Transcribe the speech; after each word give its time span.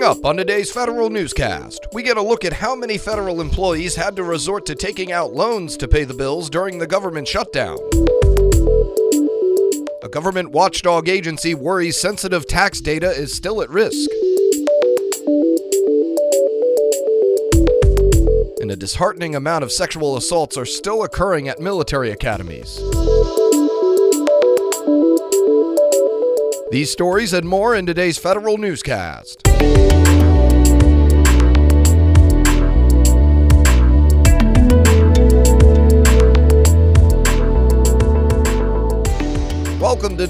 Coming 0.00 0.16
up 0.18 0.24
on 0.24 0.38
today's 0.38 0.70
federal 0.70 1.10
newscast, 1.10 1.86
we 1.92 2.02
get 2.02 2.16
a 2.16 2.22
look 2.22 2.42
at 2.46 2.54
how 2.54 2.74
many 2.74 2.96
federal 2.96 3.42
employees 3.42 3.94
had 3.94 4.16
to 4.16 4.22
resort 4.22 4.64
to 4.64 4.74
taking 4.74 5.12
out 5.12 5.34
loans 5.34 5.76
to 5.76 5.86
pay 5.86 6.04
the 6.04 6.14
bills 6.14 6.48
during 6.48 6.78
the 6.78 6.86
government 6.86 7.28
shutdown. 7.28 7.76
A 10.02 10.08
government 10.08 10.52
watchdog 10.52 11.10
agency 11.10 11.54
worries 11.54 12.00
sensitive 12.00 12.46
tax 12.46 12.80
data 12.80 13.10
is 13.10 13.34
still 13.34 13.60
at 13.60 13.68
risk. 13.68 14.08
And 18.62 18.70
a 18.70 18.76
disheartening 18.76 19.34
amount 19.34 19.64
of 19.64 19.70
sexual 19.70 20.16
assaults 20.16 20.56
are 20.56 20.64
still 20.64 21.02
occurring 21.02 21.46
at 21.48 21.60
military 21.60 22.10
academies. 22.10 22.78
These 26.70 26.90
stories 26.90 27.34
and 27.34 27.46
more 27.46 27.74
in 27.74 27.84
today's 27.84 28.16
federal 28.16 28.56
newscast. 28.56 29.49
Welcome 29.60 30.09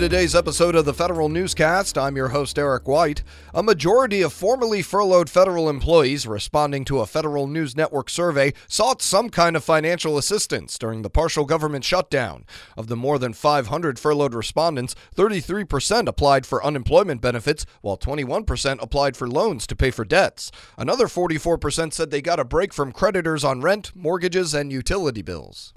today's 0.00 0.34
episode 0.34 0.74
of 0.74 0.86
the 0.86 0.94
Federal 0.94 1.28
Newscast. 1.28 1.98
I'm 1.98 2.16
your 2.16 2.28
host, 2.28 2.58
Eric 2.58 2.88
White. 2.88 3.22
A 3.52 3.62
majority 3.62 4.22
of 4.22 4.32
formerly 4.32 4.80
furloughed 4.80 5.28
federal 5.28 5.68
employees 5.68 6.26
responding 6.26 6.86
to 6.86 7.00
a 7.00 7.06
Federal 7.06 7.46
News 7.46 7.76
Network 7.76 8.08
survey 8.08 8.54
sought 8.66 9.02
some 9.02 9.28
kind 9.28 9.56
of 9.56 9.62
financial 9.62 10.16
assistance 10.16 10.78
during 10.78 11.02
the 11.02 11.10
partial 11.10 11.44
government 11.44 11.84
shutdown. 11.84 12.46
Of 12.78 12.86
the 12.86 12.96
more 12.96 13.18
than 13.18 13.34
500 13.34 13.98
furloughed 13.98 14.32
respondents, 14.32 14.96
33% 15.14 16.08
applied 16.08 16.46
for 16.46 16.64
unemployment 16.64 17.20
benefits, 17.20 17.66
while 17.82 17.98
21% 17.98 18.82
applied 18.82 19.18
for 19.18 19.28
loans 19.28 19.66
to 19.66 19.76
pay 19.76 19.90
for 19.90 20.06
debts. 20.06 20.50
Another 20.78 21.08
44% 21.08 21.92
said 21.92 22.10
they 22.10 22.22
got 22.22 22.40
a 22.40 22.44
break 22.44 22.72
from 22.72 22.90
creditors 22.90 23.44
on 23.44 23.60
rent, 23.60 23.92
mortgages, 23.94 24.54
and 24.54 24.72
utility 24.72 25.20
bills. 25.20 25.74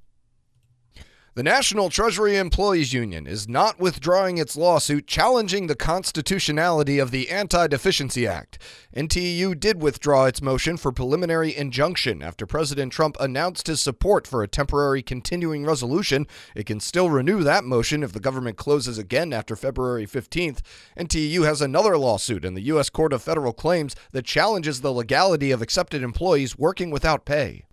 The 1.36 1.42
National 1.42 1.90
Treasury 1.90 2.38
Employees 2.38 2.94
Union 2.94 3.26
is 3.26 3.50
not 3.50 3.80
withdrawing 3.80 4.38
its 4.38 4.56
lawsuit 4.56 5.08
challenging 5.08 5.66
the 5.66 5.74
constitutionality 5.74 7.00
of 7.00 7.10
the 7.10 7.32
Anti 7.32 7.66
Deficiency 7.66 8.28
Act. 8.28 8.60
NTEU 8.96 9.60
did 9.60 9.82
withdraw 9.82 10.26
its 10.26 10.44
motion 10.44 10.78
for 10.78 10.92
preliminary 10.92 11.58
injunction 11.58 12.22
after 12.22 12.46
President 12.46 12.94
Trump 12.94 13.18
announced 13.20 13.66
his 13.66 13.82
support 13.82 14.28
for 14.28 14.44
a 14.44 14.48
temporary 14.48 15.02
continuing 15.02 15.66
resolution. 15.66 16.28
It 16.56 16.68
can 16.68 16.80
still 16.80 17.10
renew 17.10 17.42
that 17.42 17.64
motion 17.64 18.04
if 18.04 18.14
the 18.14 18.20
government 18.20 18.58
closes 18.58 19.00
again 19.00 19.34
after 19.34 19.56
February 19.56 20.06
15th. 20.06 20.60
NTEU 21.00 21.46
has 21.46 21.64
another 21.64 21.98
lawsuit 21.98 22.46
in 22.46 22.54
the 22.54 22.62
U.S. 22.66 22.92
Court 22.92 23.12
of 23.12 23.24
Federal 23.24 23.54
Claims 23.54 23.96
that 24.12 24.26
challenges 24.26 24.82
the 24.82 24.94
legality 24.94 25.50
of 25.50 25.64
excepted 25.64 26.04
employees 26.04 26.60
working 26.60 26.92
without 26.92 27.26
pay. 27.26 27.66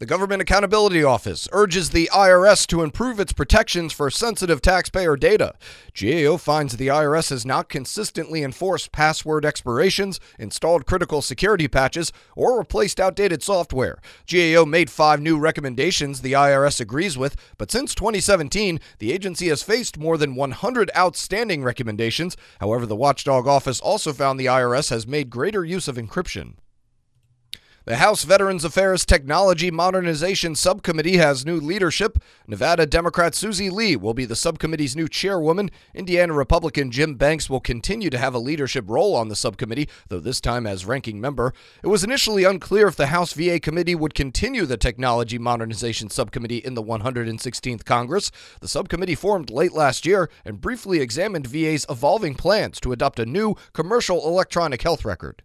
The 0.00 0.06
Government 0.06 0.40
Accountability 0.40 1.04
Office 1.04 1.46
urges 1.52 1.90
the 1.90 2.08
IRS 2.10 2.66
to 2.68 2.80
improve 2.80 3.20
its 3.20 3.34
protections 3.34 3.92
for 3.92 4.10
sensitive 4.10 4.62
taxpayer 4.62 5.14
data. 5.14 5.52
GAO 5.94 6.38
finds 6.38 6.78
the 6.78 6.86
IRS 6.86 7.28
has 7.28 7.44
not 7.44 7.68
consistently 7.68 8.42
enforced 8.42 8.92
password 8.92 9.44
expirations, 9.44 10.18
installed 10.38 10.86
critical 10.86 11.20
security 11.20 11.68
patches, 11.68 12.14
or 12.34 12.56
replaced 12.56 12.98
outdated 12.98 13.42
software. 13.42 13.98
GAO 14.26 14.64
made 14.64 14.88
five 14.88 15.20
new 15.20 15.38
recommendations 15.38 16.22
the 16.22 16.32
IRS 16.32 16.80
agrees 16.80 17.18
with, 17.18 17.36
but 17.58 17.70
since 17.70 17.94
2017, 17.94 18.80
the 19.00 19.12
agency 19.12 19.48
has 19.48 19.62
faced 19.62 19.98
more 19.98 20.16
than 20.16 20.34
100 20.34 20.90
outstanding 20.96 21.62
recommendations. 21.62 22.38
However, 22.58 22.86
the 22.86 22.96
watchdog 22.96 23.46
office 23.46 23.80
also 23.80 24.14
found 24.14 24.40
the 24.40 24.46
IRS 24.46 24.88
has 24.88 25.06
made 25.06 25.28
greater 25.28 25.62
use 25.62 25.88
of 25.88 25.96
encryption. 25.96 26.54
The 27.86 27.96
House 27.96 28.24
Veterans 28.24 28.62
Affairs 28.62 29.06
Technology 29.06 29.70
Modernization 29.70 30.54
Subcommittee 30.54 31.16
has 31.16 31.46
new 31.46 31.58
leadership. 31.58 32.18
Nevada 32.46 32.84
Democrat 32.84 33.34
Susie 33.34 33.70
Lee 33.70 33.96
will 33.96 34.12
be 34.12 34.26
the 34.26 34.36
subcommittee's 34.36 34.94
new 34.94 35.08
chairwoman. 35.08 35.70
Indiana 35.94 36.34
Republican 36.34 36.90
Jim 36.90 37.14
Banks 37.14 37.48
will 37.48 37.58
continue 37.58 38.10
to 38.10 38.18
have 38.18 38.34
a 38.34 38.38
leadership 38.38 38.84
role 38.86 39.16
on 39.16 39.28
the 39.28 39.34
subcommittee, 39.34 39.88
though 40.08 40.20
this 40.20 40.42
time 40.42 40.66
as 40.66 40.84
ranking 40.84 41.22
member. 41.22 41.54
It 41.82 41.86
was 41.86 42.04
initially 42.04 42.44
unclear 42.44 42.86
if 42.86 42.96
the 42.96 43.06
House 43.06 43.32
VA 43.32 43.58
committee 43.58 43.94
would 43.94 44.12
continue 44.12 44.66
the 44.66 44.76
Technology 44.76 45.38
Modernization 45.38 46.10
Subcommittee 46.10 46.58
in 46.58 46.74
the 46.74 46.82
116th 46.82 47.86
Congress. 47.86 48.30
The 48.60 48.68
subcommittee 48.68 49.14
formed 49.14 49.48
late 49.48 49.72
last 49.72 50.04
year 50.04 50.28
and 50.44 50.60
briefly 50.60 51.00
examined 51.00 51.46
VA's 51.46 51.86
evolving 51.88 52.34
plans 52.34 52.78
to 52.80 52.92
adopt 52.92 53.18
a 53.18 53.24
new 53.24 53.54
commercial 53.72 54.28
electronic 54.28 54.82
health 54.82 55.06
record. 55.06 55.42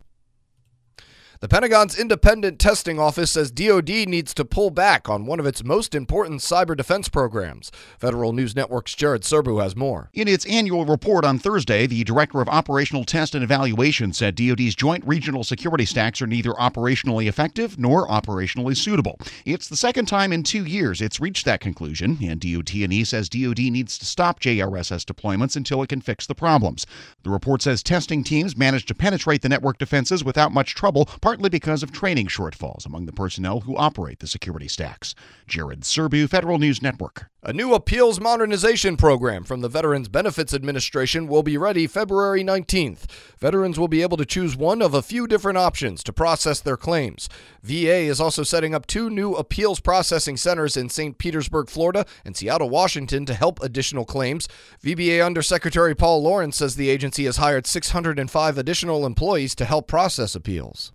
The 1.46 1.50
Pentagon's 1.50 1.96
Independent 1.96 2.58
Testing 2.58 2.98
Office 2.98 3.30
says 3.30 3.52
DoD 3.52 4.08
needs 4.08 4.34
to 4.34 4.44
pull 4.44 4.72
back 4.72 5.08
on 5.08 5.28
one 5.28 5.40
of 5.40 5.46
its 5.46 5.64
most 5.64 5.94
important 5.94 6.42
cyber 6.42 6.76
defense 6.76 7.08
programs. 7.08 7.72
Federal 8.00 8.34
News 8.34 8.56
Network's 8.56 8.96
Jared 8.96 9.22
Serbu 9.22 9.62
has 9.62 9.76
more. 9.76 10.10
In 10.16 10.28
its 10.28 10.48
annual 10.48 10.86
report 10.86 11.24
on 11.24 11.38
Thursday, 11.38 11.86
the 11.86 12.04
Director 12.04 12.42
of 12.42 12.50
Operational 12.50 13.06
Test 13.06 13.36
and 13.36 13.44
Evaluation 13.44 14.12
said 14.12 14.34
DoD's 14.34 14.74
Joint 14.74 15.06
Regional 15.06 15.44
Security 15.44 15.86
Stacks 15.86 16.20
are 16.20 16.26
neither 16.26 16.50
operationally 16.54 17.28
effective 17.28 17.78
nor 17.78 18.08
operationally 18.08 18.76
suitable. 18.76 19.20
It's 19.46 19.68
the 19.68 19.78
second 19.78 20.08
time 20.08 20.34
in 20.34 20.42
two 20.42 20.66
years 20.66 21.00
it's 21.00 21.20
reached 21.20 21.46
that 21.46 21.62
conclusion, 21.62 22.18
and 22.24 22.40
DOT&E 22.40 23.04
says 23.04 23.30
DoD 23.30 23.60
needs 23.60 24.00
to 24.00 24.06
stop 24.08 24.40
JRSS 24.40 25.06
deployments 25.06 25.56
until 25.56 25.84
it 25.84 25.90
can 25.90 26.02
fix 26.02 26.26
the 26.26 26.34
problems. 26.34 26.88
The 27.22 27.30
report 27.30 27.62
says 27.62 27.84
testing 27.84 28.24
teams 28.24 28.58
managed 28.58 28.88
to 28.88 28.96
penetrate 28.96 29.44
the 29.44 29.50
network 29.50 29.78
defenses 29.78 30.24
without 30.24 30.52
much 30.52 30.74
trouble 30.74 31.06
because 31.42 31.84
of 31.84 31.92
training 31.92 32.28
shortfalls 32.28 32.86
among 32.86 33.06
the 33.06 33.14
personnel 33.14 33.62
who 33.62 33.78
operate 33.78 34.20
the 34.20 34.28
security 34.28 34.68
stacks. 34.68 35.16
Jared 35.48 35.82
Serbu, 35.82 36.30
Federal 36.30 36.58
News 36.58 36.82
Network. 36.82 37.30
A 37.44 37.54
new 37.54 37.76
appeals 37.76 38.20
modernization 38.20 38.98
program 38.98 39.44
from 39.44 39.62
the 39.62 39.70
Veterans 39.70 40.08
Benefits 40.08 40.52
Administration 40.52 41.28
will 41.28 41.44
be 41.44 41.58
ready 41.58 41.86
February 41.86 42.44
19th. 42.44 43.06
Veterans 43.38 43.78
will 43.78 43.88
be 43.88 44.02
able 44.02 44.18
to 44.18 44.26
choose 44.26 44.58
one 44.58 44.82
of 44.82 44.96
a 44.96 45.04
few 45.04 45.28
different 45.28 45.60
options 45.60 46.04
to 46.04 46.12
process 46.12 46.60
their 46.60 46.76
claims. 46.76 47.30
VA 47.62 47.98
is 47.98 48.20
also 48.20 48.42
setting 48.42 48.74
up 48.74 48.88
two 48.88 49.12
new 49.12 49.34
appeals 49.34 49.80
processing 49.80 50.38
centers 50.38 50.76
in 50.76 50.90
St. 50.90 51.20
Petersburg, 51.20 51.70
Florida, 51.70 52.06
and 52.26 52.36
Seattle, 52.36 52.70
Washington 52.70 53.28
to 53.28 53.36
help 53.36 53.62
additional 53.62 54.06
claims. 54.06 54.48
VBA 54.84 55.24
Undersecretary 55.24 55.94
Paul 55.94 56.24
Lawrence 56.24 56.58
says 56.58 56.76
the 56.76 56.90
agency 56.90 57.26
has 57.26 57.38
hired 57.38 57.68
605 57.68 58.58
additional 58.58 59.06
employees 59.06 59.54
to 59.54 59.66
help 59.66 59.88
process 59.88 60.34
appeals. 60.34 60.92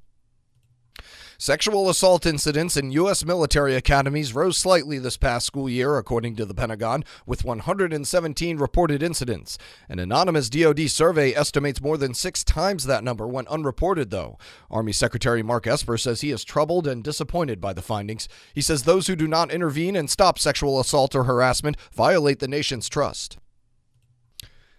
Sexual 1.43 1.89
assault 1.89 2.27
incidents 2.27 2.77
in 2.77 2.91
U.S. 2.91 3.25
military 3.25 3.75
academies 3.75 4.35
rose 4.35 4.59
slightly 4.59 4.99
this 4.99 5.17
past 5.17 5.47
school 5.47 5.71
year, 5.71 5.97
according 5.97 6.37
to 6.37 6.45
the 6.45 6.53
Pentagon, 6.53 7.03
with 7.25 7.47
117 7.47 8.59
reported 8.59 9.03
incidents. 9.03 9.57
An 9.89 9.99
anonymous 9.99 10.51
DoD 10.51 10.91
survey 10.91 11.33
estimates 11.33 11.81
more 11.81 11.97
than 11.97 12.13
six 12.13 12.45
times 12.45 12.85
that 12.85 13.03
number 13.03 13.27
went 13.27 13.49
unreported, 13.49 14.11
though. 14.11 14.37
Army 14.71 14.93
Secretary 14.93 15.43
Mark 15.43 15.67
Esper 15.67 15.97
says 15.97 16.21
he 16.21 16.31
is 16.31 16.45
troubled 16.45 16.87
and 16.87 17.03
disappointed 17.03 17.59
by 17.59 17.73
the 17.73 17.81
findings. 17.81 18.29
He 18.55 18.61
says 18.61 18.83
those 18.83 19.07
who 19.07 19.17
do 19.17 19.27
not 19.27 19.51
intervene 19.51 19.97
and 19.97 20.11
stop 20.11 20.39
sexual 20.39 20.79
assault 20.79 21.15
or 21.15 21.25
harassment 21.25 21.79
violate 21.91 22.41
the 22.41 22.49
nation's 22.49 22.87
trust. 22.87 23.39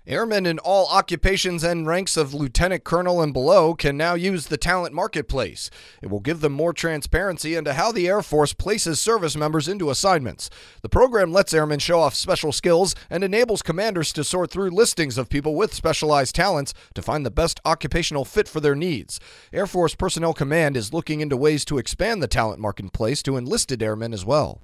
Airmen 0.07 0.47
in 0.47 0.57
all 0.57 0.87
occupations 0.87 1.63
and 1.63 1.85
ranks 1.85 2.17
of 2.17 2.33
lieutenant 2.33 2.83
colonel 2.83 3.21
and 3.21 3.31
below 3.31 3.75
can 3.75 3.95
now 3.97 4.15
use 4.15 4.47
the 4.47 4.57
talent 4.57 4.95
marketplace. 4.95 5.69
It 6.01 6.09
will 6.09 6.19
give 6.19 6.41
them 6.41 6.53
more 6.53 6.73
transparency 6.73 7.53
into 7.53 7.73
how 7.73 7.91
the 7.91 8.07
Air 8.07 8.23
Force 8.23 8.51
places 8.51 8.99
service 8.99 9.35
members 9.35 9.67
into 9.67 9.91
assignments. 9.91 10.49
The 10.81 10.89
program 10.89 11.31
lets 11.31 11.53
airmen 11.53 11.77
show 11.77 11.99
off 11.99 12.15
special 12.15 12.51
skills 12.51 12.95
and 13.11 13.23
enables 13.23 13.61
commanders 13.61 14.11
to 14.13 14.23
sort 14.23 14.49
through 14.49 14.71
listings 14.71 15.19
of 15.19 15.29
people 15.29 15.53
with 15.53 15.71
specialized 15.71 16.33
talents 16.33 16.73
to 16.95 17.03
find 17.03 17.23
the 17.23 17.29
best 17.29 17.59
occupational 17.63 18.25
fit 18.25 18.47
for 18.47 18.59
their 18.59 18.75
needs. 18.75 19.19
Air 19.53 19.67
Force 19.67 19.93
Personnel 19.93 20.33
Command 20.33 20.75
is 20.75 20.91
looking 20.91 21.21
into 21.21 21.37
ways 21.37 21.63
to 21.65 21.77
expand 21.77 22.23
the 22.23 22.27
talent 22.27 22.59
marketplace 22.59 23.21
to 23.21 23.37
enlisted 23.37 23.83
airmen 23.83 24.13
as 24.13 24.25
well. 24.25 24.63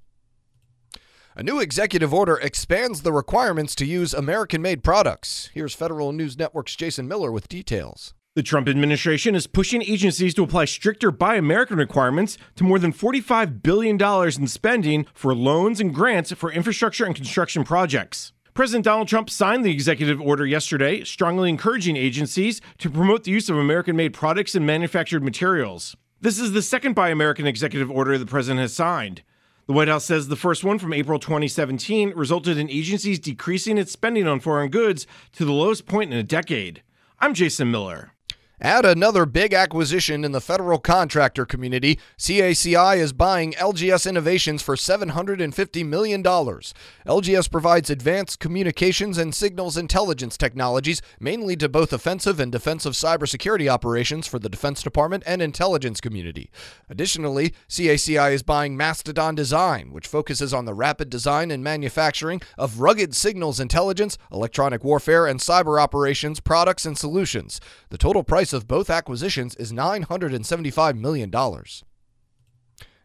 A 1.39 1.43
new 1.43 1.59
executive 1.59 2.15
order 2.15 2.37
expands 2.37 3.03
the 3.03 3.13
requirements 3.13 3.75
to 3.75 3.85
use 3.85 4.11
American 4.11 4.59
made 4.59 4.83
products. 4.83 5.51
Here's 5.53 5.75
Federal 5.75 6.11
News 6.11 6.35
Network's 6.35 6.75
Jason 6.75 7.07
Miller 7.07 7.31
with 7.31 7.47
details. 7.47 8.15
The 8.33 8.41
Trump 8.41 8.67
administration 8.67 9.35
is 9.35 9.45
pushing 9.45 9.83
agencies 9.83 10.33
to 10.33 10.43
apply 10.43 10.65
stricter 10.65 11.11
Buy 11.11 11.35
American 11.35 11.77
requirements 11.77 12.39
to 12.55 12.63
more 12.63 12.79
than 12.79 12.91
$45 12.91 13.61
billion 13.61 14.01
in 14.01 14.47
spending 14.47 15.05
for 15.13 15.35
loans 15.35 15.79
and 15.79 15.93
grants 15.93 16.31
for 16.31 16.51
infrastructure 16.51 17.05
and 17.05 17.13
construction 17.13 17.63
projects. 17.63 18.33
President 18.55 18.85
Donald 18.85 19.07
Trump 19.07 19.29
signed 19.29 19.63
the 19.63 19.71
executive 19.71 20.19
order 20.19 20.43
yesterday, 20.47 21.03
strongly 21.03 21.49
encouraging 21.49 21.97
agencies 21.97 22.61
to 22.79 22.89
promote 22.89 23.25
the 23.25 23.31
use 23.31 23.47
of 23.47 23.57
American 23.57 23.95
made 23.95 24.15
products 24.15 24.55
and 24.55 24.65
manufactured 24.65 25.23
materials. 25.23 25.95
This 26.19 26.39
is 26.39 26.53
the 26.53 26.63
second 26.63 26.95
Buy 26.95 27.09
American 27.09 27.45
executive 27.45 27.91
order 27.91 28.17
the 28.17 28.25
president 28.25 28.61
has 28.61 28.73
signed. 28.73 29.21
The 29.67 29.73
White 29.73 29.89
House 29.89 30.05
says 30.05 30.29
the 30.29 30.37
first 30.37 30.63
one 30.63 30.79
from 30.79 30.93
April 30.93 31.19
2017 31.19 32.13
resulted 32.15 32.57
in 32.57 32.69
agencies 32.69 33.19
decreasing 33.19 33.77
its 33.77 33.91
spending 33.91 34.25
on 34.25 34.39
foreign 34.39 34.69
goods 34.69 35.05
to 35.33 35.43
the 35.43 35.51
lowest 35.51 35.85
point 35.85 36.13
in 36.13 36.17
a 36.17 36.23
decade. 36.23 36.83
I'm 37.19 37.33
Jason 37.33 37.69
Miller. 37.69 38.13
Add 38.59 38.85
another 38.85 39.27
big 39.27 39.53
acquisition 39.53 40.25
in 40.25 40.31
the 40.31 40.41
federal 40.41 40.79
contractor 40.79 41.45
community. 41.45 41.99
CACI 42.17 42.97
is 42.97 43.13
buying 43.13 43.53
LGS 43.53 44.09
Innovations 44.09 44.63
for 44.63 44.75
$750 44.75 45.85
million. 45.85 46.23
LGS 46.23 47.51
provides 47.51 47.91
advanced 47.91 48.39
communications 48.39 49.19
and 49.19 49.35
signals 49.35 49.77
intelligence 49.77 50.37
technologies, 50.37 51.03
mainly 51.19 51.55
to 51.55 51.69
both 51.69 51.93
offensive 51.93 52.39
and 52.39 52.51
defensive 52.51 52.93
cybersecurity 52.93 53.69
operations 53.69 54.25
for 54.25 54.39
the 54.39 54.49
Defense 54.49 54.81
Department 54.81 55.21
and 55.27 55.39
intelligence 55.39 56.01
community. 56.01 56.49
Additionally, 56.89 57.53
CACI 57.69 58.33
is 58.33 58.41
buying 58.41 58.75
Mastodon 58.75 59.35
Design, 59.35 59.91
which 59.91 60.07
focuses 60.07 60.51
on 60.51 60.65
the 60.65 60.73
rapid 60.73 61.11
design 61.11 61.51
and 61.51 61.63
manufacturing 61.63 62.41
of 62.57 62.79
rugged 62.79 63.13
signals 63.13 63.59
intelligence, 63.59 64.17
electronic 64.31 64.83
warfare, 64.83 65.27
and 65.27 65.39
cyber 65.39 65.79
operations 65.79 66.39
products 66.39 66.87
and 66.87 66.97
solutions. 66.97 67.61
The 67.89 67.99
total 67.99 68.23
price 68.47 68.53
of 68.53 68.67
both 68.67 68.89
acquisitions 68.89 69.55
is 69.55 69.73
$975 69.73 70.97
million. 70.97 71.29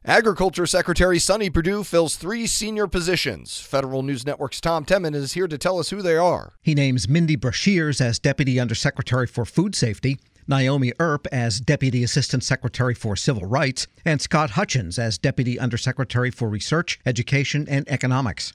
Agriculture 0.05 0.67
Secretary 0.67 1.19
Sonny 1.19 1.51
Perdue 1.51 1.83
fills 1.85 2.17
three 2.17 2.47
senior 2.47 2.87
positions. 2.87 3.59
Federal 3.59 4.03
News 4.03 4.25
Network's 4.25 4.61
Tom 4.61 4.85
Temin 4.85 5.15
is 5.15 5.33
here 5.33 5.49
to 5.49 5.59
tell 5.59 5.79
us 5.79 5.91
who 5.91 6.01
they 6.03 6.17
are. 6.17 6.55
He 6.63 6.75
names 6.75 7.09
Mindy 7.09 7.37
Brashears 7.37 8.01
as 8.01 8.19
Deputy 8.21 8.61
Undersecretary 8.61 9.27
for 9.27 9.45
Food 9.45 9.75
Safety, 9.75 10.19
Naomi 10.47 10.93
Earp 11.01 11.27
as 11.33 11.61
Deputy 11.61 12.05
Assistant 12.05 12.45
Secretary 12.45 12.95
for 12.95 13.17
Civil 13.17 13.47
Rights, 13.47 13.87
and 14.05 14.21
Scott 14.21 14.51
Hutchins 14.51 14.99
as 14.99 15.19
Deputy 15.19 15.59
Undersecretary 15.59 16.31
for 16.31 16.49
Research, 16.49 17.01
Education, 17.07 17.67
and 17.69 17.89
Economics. 17.89 18.53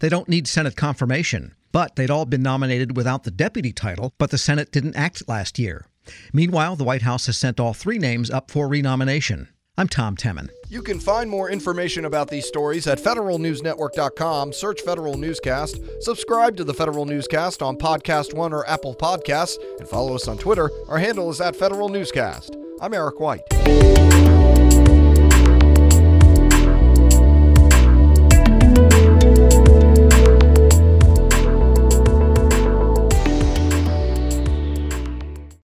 They 0.00 0.08
don't 0.08 0.28
need 0.28 0.46
Senate 0.46 0.76
confirmation, 0.76 1.54
but 1.72 1.96
they'd 1.96 2.10
all 2.10 2.26
been 2.26 2.42
nominated 2.42 2.96
without 2.96 3.24
the 3.24 3.30
deputy 3.30 3.72
title, 3.72 4.12
but 4.18 4.30
the 4.30 4.38
Senate 4.38 4.72
didn't 4.72 4.96
act 4.96 5.28
last 5.28 5.58
year. 5.58 5.86
Meanwhile, 6.32 6.76
the 6.76 6.84
White 6.84 7.02
House 7.02 7.26
has 7.26 7.38
sent 7.38 7.60
all 7.60 7.74
three 7.74 7.98
names 7.98 8.30
up 8.30 8.50
for 8.50 8.68
renomination. 8.68 9.48
I'm 9.78 9.86
Tom 9.86 10.16
Temin. 10.16 10.48
You 10.68 10.82
can 10.82 10.98
find 10.98 11.30
more 11.30 11.48
information 11.50 12.04
about 12.04 12.28
these 12.28 12.46
stories 12.46 12.88
at 12.88 12.98
federalnewsnetwork.com. 12.98 14.52
Search 14.52 14.80
Federal 14.80 15.16
Newscast, 15.16 15.80
subscribe 16.00 16.56
to 16.56 16.64
the 16.64 16.74
Federal 16.74 17.04
Newscast 17.04 17.62
on 17.62 17.76
Podcast 17.76 18.34
One 18.34 18.52
or 18.52 18.68
Apple 18.68 18.96
Podcasts, 18.96 19.56
and 19.78 19.88
follow 19.88 20.16
us 20.16 20.26
on 20.26 20.36
Twitter. 20.36 20.70
Our 20.88 20.98
handle 20.98 21.30
is 21.30 21.40
at 21.40 21.54
Federal 21.54 21.88
Newscast. 21.88 22.56
I'm 22.80 22.92
Eric 22.92 23.20
White. 23.20 23.42